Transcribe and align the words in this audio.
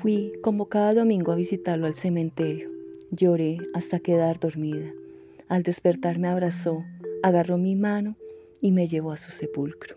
Fui 0.00 0.30
como 0.40 0.64
cada 0.64 0.94
domingo 0.94 1.30
a 1.30 1.34
visitarlo 1.34 1.86
al 1.86 1.94
cementerio. 1.94 2.70
Lloré 3.10 3.58
hasta 3.74 4.00
quedar 4.00 4.40
dormida. 4.40 4.88
Al 5.46 5.62
despertar 5.62 6.18
me 6.18 6.28
abrazó, 6.28 6.82
agarró 7.22 7.58
mi 7.58 7.76
mano 7.76 8.16
y 8.62 8.72
me 8.72 8.86
llevó 8.86 9.12
a 9.12 9.18
su 9.18 9.30
sepulcro. 9.30 9.96